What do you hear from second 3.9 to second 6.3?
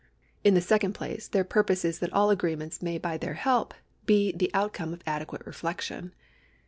be the outcome of adequate reflection.